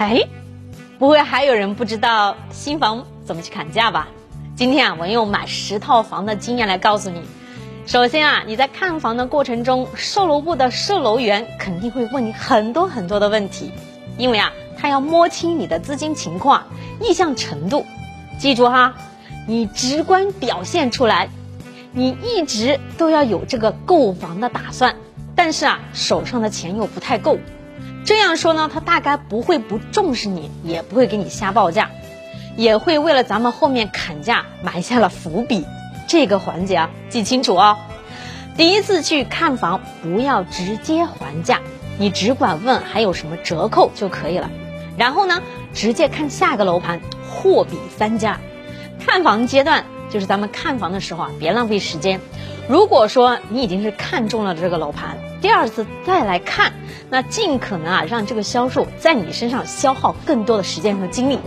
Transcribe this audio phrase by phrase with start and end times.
[0.00, 0.18] 哎，
[0.98, 4.08] 不会还有人不知道新房怎么去砍价吧？
[4.56, 7.20] 今天啊，我用买十套房的经验来告诉你。
[7.86, 13.72] 首先啊，你在看房的过程中，售楼部的售楼员肯定会问你很多很多的问题，
[14.16, 16.64] 因为啊，他要摸清你的资金情况、
[16.98, 17.84] 意向程度。
[18.38, 18.94] 记住哈，
[19.46, 21.28] 你直观表现出来，
[21.92, 24.96] 你一直都要有这个购房的打算，
[25.36, 27.36] 但是啊，手上的钱又不太够。
[28.04, 31.90] 这样说呢，他大概不会不重视你，也不会给你瞎报价，
[32.56, 35.66] 也会为了咱们后面砍价埋下了伏笔。
[36.08, 37.78] 这个环节啊，记清楚哦。
[38.56, 41.60] 第一次去看房，不要直接还价，
[41.98, 44.50] 你只管问还有什么折扣就可以了。
[44.96, 45.40] 然后呢，
[45.72, 48.40] 直接看下个楼盘，货比三家。
[48.98, 52.20] 看房阶段就是咱们看房的时候啊，别浪费时间。
[52.68, 56.74] 如果说你已经是看中了这个楼盘，第二次再来看，
[57.08, 61.38] 那尽可能啊让这个销售在你身上消耗更多的时间和精力。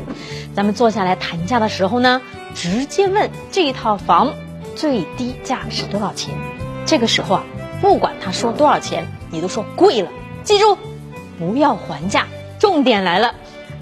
[0.56, 2.22] 咱们坐下来谈价的时候呢，
[2.56, 4.34] 直接问这一套房
[4.76, 6.34] 最低价是多少钱。
[6.86, 7.44] 这个时候啊，
[7.82, 10.10] 不管他说多少钱，你都说贵了。
[10.44, 10.78] 记住，
[11.38, 12.28] 不要还价。
[12.60, 13.36] 重点来了，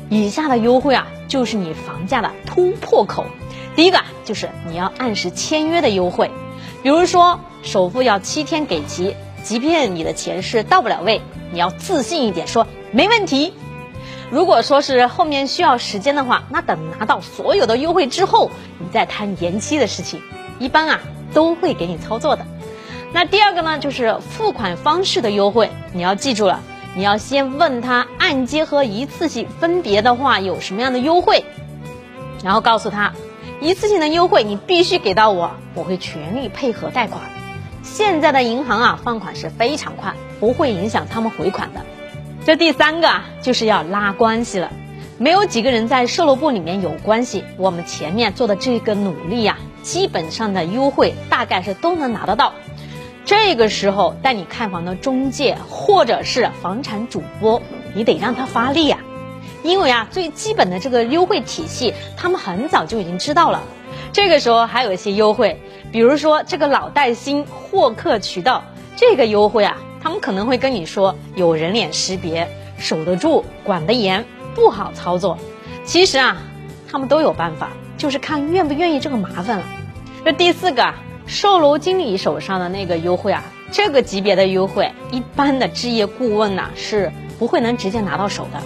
[0.09, 3.25] 以下的优惠啊，就是你房价的突破口。
[3.77, 6.31] 第一个就是你要按时签约的优惠，
[6.83, 9.15] 比如说首付要七天给齐。
[9.43, 13.53] 即便你的钱是到不了位，你要自信一点，说没问题。
[14.29, 20.21] 如果说是后面需要时间的话，那等拿到所有的优惠之后，你再谈延期的事情，
[20.57, 20.99] 一般啊
[21.33, 22.45] 都会给你操作的。
[23.11, 26.61] 那第二个呢，就是付款方式的优惠，你要记住了，
[26.95, 31.43] 你要先问他按揭和一次性分别的话有什么样的优惠，
[32.41, 33.11] 然后告诉他
[33.59, 37.21] 一次性的优惠你必须给到我，我会全力配合贷款。
[37.83, 41.81] 现在的银行啊，放款是非常快，不会影响他们回款的。
[42.45, 44.71] 这第三个啊，就是要拉关系了。
[45.17, 52.53] 没有几个人在售楼部里面有关系，我们前面做的这个努力呀，基本上的优惠大概是都能拿得到。
[53.25, 57.61] 这个时候带你看房的中介或者是房产主播，
[57.93, 58.99] 你得让他发力啊，
[59.63, 63.63] 因为啊，最基本的这个优惠体系，他们很早就已经知道了。
[64.13, 65.61] 这个时候还有一些优惠。
[65.91, 68.63] 比如说这个老带新获客渠道，
[68.95, 72.47] 这个优惠啊，他们可能会跟你说有人脸识别，
[72.77, 74.25] 守得住，管得严，
[74.55, 75.37] 不好操作。
[75.83, 76.37] 其实啊，
[76.89, 79.65] 他们都有办法，就是看愿不愿意这个麻烦了。
[80.23, 80.93] 这第四个，
[81.25, 88.61] 售楼经理手上的那个优惠啊，这个级别的优惠，一般的置业顾问呐是不会能直接拿到手的。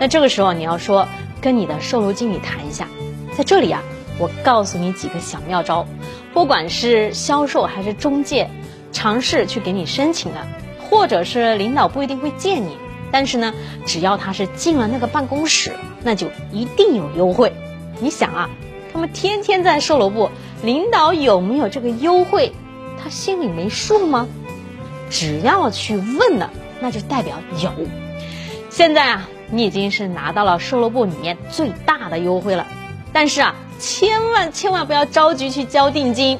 [0.00, 1.06] 那这个时候你要说
[1.40, 2.88] 跟你的售楼经理谈一下，
[3.36, 3.82] 在这里啊。
[4.18, 5.86] 我告诉你几个小妙招，
[6.32, 8.50] 不管是销售还是中介，
[8.92, 10.46] 尝试去给你申请的，
[10.78, 12.76] 或者是领导不一定会见你，
[13.10, 13.52] 但是呢，
[13.86, 17.52] 只要他是进了那个办公室，那就一定有优惠。
[18.00, 18.50] 你想啊，
[18.92, 20.30] 他们天天在售楼部，
[20.62, 22.52] 领导有没有这个优惠，
[23.02, 24.28] 他心里没数吗？
[25.10, 26.50] 只要去问了，
[26.80, 27.72] 那就代表有。
[28.70, 32.66] 现在啊，你已经是拿到了售楼部里面最大的优惠了，
[33.12, 33.54] 但是啊。
[33.82, 36.38] 千万千万不要着急去交定金，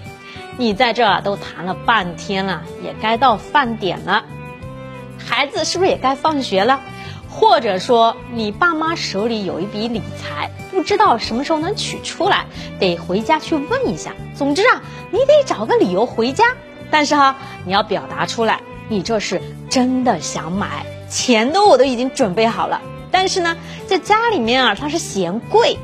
[0.59, 4.23] 你在这儿都谈了半天了，也该到饭点了，
[5.19, 6.81] 孩子是不是也该放学了？
[7.29, 12.47] 或者说你爸妈手里有一笔理财，不知道什么时候能取出来，
[12.79, 14.13] 得回家去问一下。
[14.37, 16.45] 总之啊，你得找个理由回家，
[16.93, 23.57] 但是哈，你要表达出来，你这是真的想买，钱都我都已经准备好了，但是呢，
[23.89, 25.77] 在家里面啊，他是嫌贵。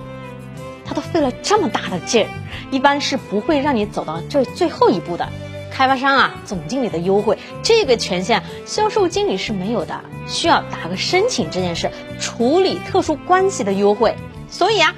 [0.89, 2.29] 他都费了这么大的劲儿，
[2.71, 5.29] 一般是不会让你走到这最后一步的。
[5.71, 14.17] 开发商啊，总经理的优惠这个权限，销售经理是没有的，需要打个申请这件事，处理特殊关系的优惠。
[14.49, 14.95] 所以啊，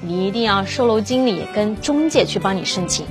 [0.00, 3.06] 你一定要售楼经理跟中介去帮你申请。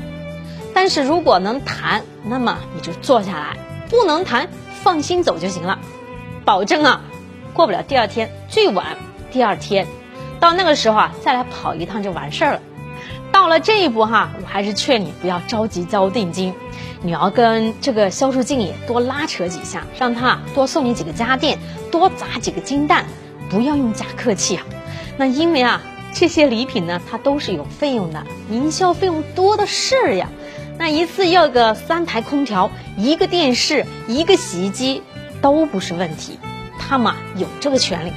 [0.73, 3.57] 但是如果能谈，那么你就坐下来；
[3.89, 4.49] 不能谈，
[4.81, 5.79] 放心走就行了。
[6.43, 7.03] 保证啊，
[7.53, 8.97] 过不了第二天，最晚
[9.31, 9.87] 第二天。
[10.43, 12.59] 到那个时候啊，再来跑一趟就完事儿了。
[13.31, 16.53] 到了这一步哈，我还是劝你不要着急交定金，
[17.01, 21.57] 你要跟这个销售经理多拉扯几下，让他多送你几个家电，
[21.89, 23.05] 多砸几个金蛋，
[23.49, 24.65] 不要用假客气啊。
[25.15, 25.81] 那因为啊，
[26.13, 30.27] 这些礼品呢，它都是有费用的，营销费用多的是呀。
[30.77, 35.03] 那一次要个三台空调、一个电视、一个洗衣机
[35.41, 36.37] 都不是问题，
[36.77, 38.11] 他们有这个权利。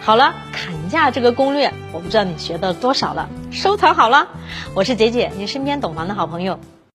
[0.00, 4.26] 好了，砍价这个攻略，我不知道你学到多少了，收藏好了。
[4.74, 6.58] 我是姐姐，你身边懂房的好朋友。